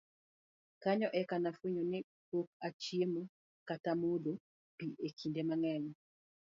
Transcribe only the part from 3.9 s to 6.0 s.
modho pi e kinde mang'eny